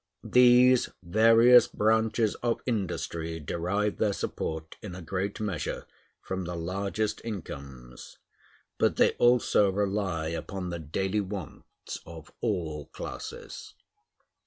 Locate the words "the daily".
10.71-11.21